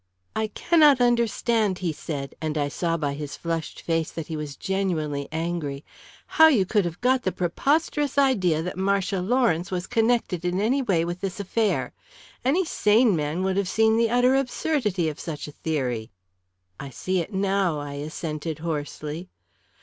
[0.35, 4.55] "I cannot understand," he said, and I saw by his flushed face that he was
[4.55, 5.85] genuinely angry,
[6.25, 10.81] "how you could have got the preposterous idea that Marcia Lawrence was connected in any
[10.81, 11.93] way with this affair.
[12.43, 16.09] Any sane man would have seen the utter absurdity of such a theory."
[16.79, 19.29] "I see it now," I assented hoarsely.